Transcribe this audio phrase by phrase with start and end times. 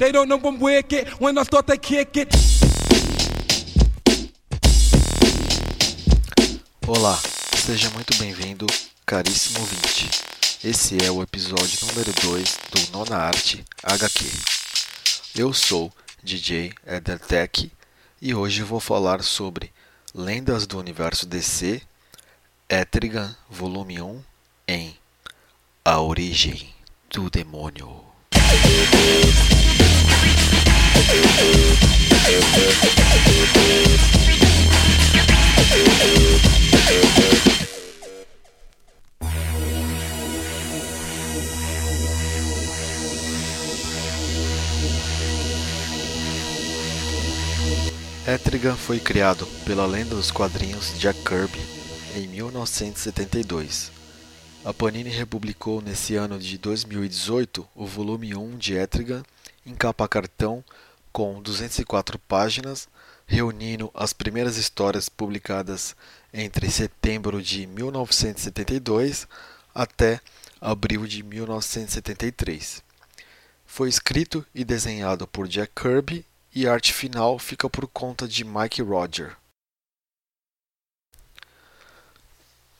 [0.00, 2.34] They don't know I'm wicked when I start to kick it.
[6.86, 7.18] Olá,
[7.54, 8.66] seja muito bem-vindo,
[9.04, 10.08] caríssimo ouvinte.
[10.64, 14.24] Esse é o episódio número 2 do Nona Arte HQ.
[15.36, 17.70] Eu sou DJ Edertech
[18.22, 19.70] e hoje vou falar sobre
[20.14, 21.82] Lendas do Universo DC,
[22.70, 24.22] Etrigan, volume 1,
[24.66, 24.96] em
[25.84, 26.72] A Origem
[27.10, 28.02] do Demônio.
[48.26, 51.58] Etrigan foi criado pela lenda dos quadrinhos Jack Kirby
[52.14, 53.90] em 1972.
[54.62, 59.22] A Panini republicou nesse ano de 2018 o volume 1 de Etrigan
[59.64, 60.62] em capa cartão
[61.10, 62.88] com 204 páginas,
[63.26, 65.96] reunindo as primeiras histórias publicadas
[66.32, 69.26] entre setembro de 1972
[69.74, 70.20] até
[70.60, 72.82] abril de 1973.
[73.66, 78.44] Foi escrito e desenhado por Jack Kirby e a arte final fica por conta de
[78.44, 79.36] Mike Roger.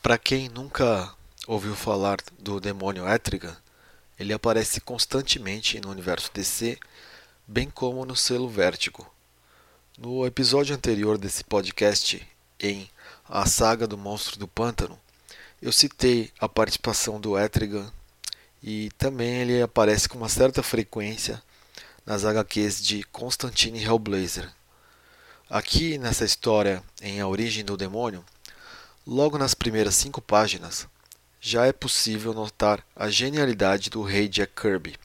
[0.03, 1.15] Para quem nunca
[1.47, 3.57] ouviu falar do demônio Etrigan,
[4.19, 6.79] ele aparece constantemente no universo DC,
[7.47, 9.11] bem como no selo Vértigo.
[9.97, 12.27] No episódio anterior desse podcast,
[12.59, 12.91] em
[13.29, 14.99] A Saga do Monstro do Pântano,
[15.61, 17.93] eu citei a participação do Etrigan
[18.63, 21.43] e também ele aparece com uma certa frequência
[22.11, 24.51] nas HQs de Constantine Hellblazer.
[25.49, 28.25] Aqui nessa história, em A Origem do Demônio,
[29.07, 30.89] logo nas primeiras cinco páginas,
[31.41, 34.97] já é possível notar a genialidade do rei Jack Kirby.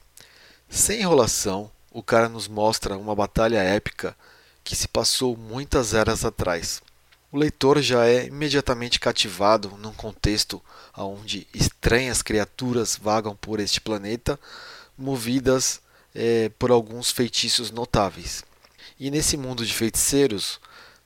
[0.68, 4.16] Sem enrolação, o cara nos mostra uma batalha épica
[4.64, 6.82] que se passou muitas eras atrás.
[7.30, 10.60] O leitor já é imediatamente cativado num contexto
[10.96, 14.36] onde estranhas criaturas vagam por este planeta,
[14.98, 15.80] movidas
[16.18, 18.42] é, por alguns feitiços notáveis.
[18.98, 20.58] E nesse mundo de feiticeiros,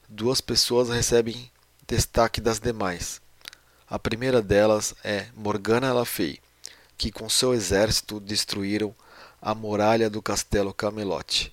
[0.09, 1.51] duas pessoas recebem
[1.87, 3.21] destaque das demais.
[3.89, 6.39] A primeira delas é Morgana Le Fay,
[6.97, 8.95] que com seu exército destruíram
[9.43, 11.53] a muralha do castelo Camelot,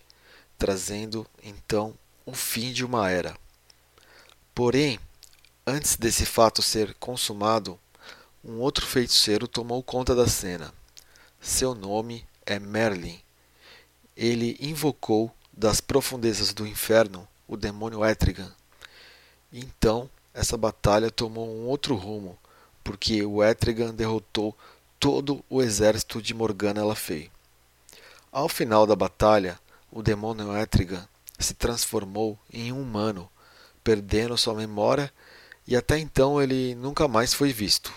[0.55, 1.95] trazendo então
[2.27, 3.35] o fim de uma era.
[4.53, 4.99] Porém,
[5.65, 7.79] antes desse fato ser consumado,
[8.43, 10.71] um outro feiticeiro tomou conta da cena.
[11.41, 13.19] Seu nome é Merlin,
[14.17, 18.51] ele invocou das profundezas do inferno o demônio Etrigan.
[19.53, 22.37] Então, essa batalha tomou um outro rumo,
[22.83, 24.57] porque o Etrigan derrotou
[24.99, 27.29] todo o exército de Morgana Fay.
[28.31, 29.59] Ao final da batalha,
[29.91, 31.07] o demônio Etrigan
[31.39, 33.29] se transformou em um humano,
[33.83, 35.13] perdendo sua memória
[35.67, 37.93] e até então ele nunca mais foi visto.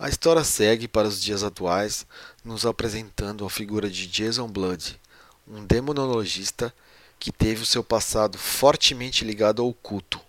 [0.00, 2.06] A história segue para os dias atuais,
[2.44, 4.96] nos apresentando a figura de Jason Blood,
[5.44, 6.72] um demonologista
[7.18, 10.20] que teve o seu passado fortemente ligado ao culto.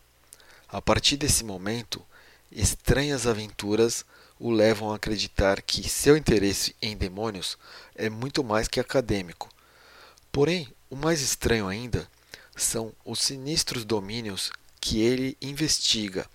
[0.68, 2.04] A partir desse momento,
[2.52, 4.04] estranhas aventuras
[4.40, 7.56] o levam a acreditar que seu interesse em demônios
[7.94, 9.50] é muito mais que acadêmico.
[10.32, 12.10] Porém, o mais estranho ainda
[12.56, 16.28] são os sinistros domínios que ele investiga.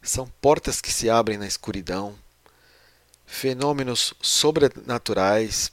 [0.00, 2.16] São portas que se abrem na escuridão,
[3.26, 5.70] fenômenos sobrenaturais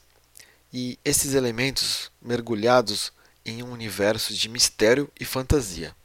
[0.74, 3.12] e esses elementos mergulhados
[3.46, 5.96] em um universo de mistério e fantasia.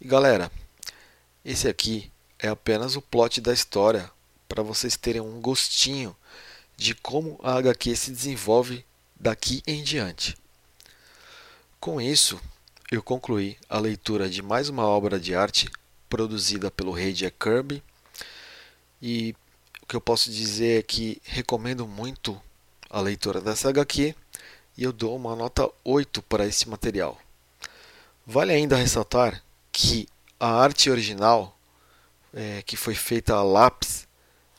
[0.00, 0.50] E galera,
[1.44, 4.10] esse aqui é apenas o plot da história
[4.48, 6.14] para vocês terem um gostinho
[6.76, 8.84] de como a HQ se desenvolve
[9.18, 10.36] daqui em diante.
[11.80, 12.40] Com isso,
[12.90, 15.70] eu concluí a leitura de mais uma obra de arte
[16.08, 17.82] produzida pelo rei Jack Kirby
[19.00, 19.34] e
[19.94, 22.42] que eu posso dizer é que recomendo muito
[22.90, 24.12] a leitura dessa HQ
[24.76, 27.16] e eu dou uma nota 8 para esse material.
[28.26, 30.08] Vale ainda ressaltar que
[30.40, 31.56] a arte original,
[32.32, 34.08] é, que foi feita a lápis,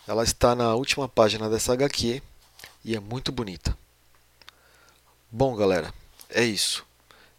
[0.07, 2.21] ela está na última página dessa HQ
[2.85, 3.77] e é muito bonita.
[5.29, 5.93] Bom, galera,
[6.29, 6.85] é isso.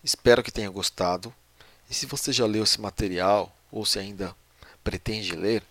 [0.04, 1.32] Espero que tenha gostado.
[1.88, 4.36] E se você já leu esse material ou se ainda
[4.84, 5.62] pretende ler,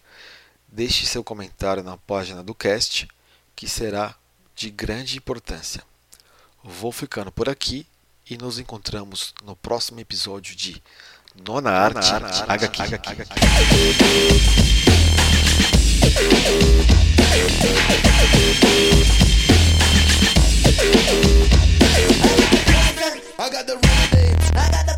[0.76, 3.08] deixe seu comentário na página do cast,
[3.56, 4.14] que será
[4.54, 5.82] de grande importância.
[6.62, 7.88] Vou ficando por aqui
[8.30, 10.84] e nos encontramos no próximo episódio de
[11.34, 12.82] Nona Arte, Nona Arte HQ.
[12.82, 13.10] HQ.
[23.38, 24.95] HQ.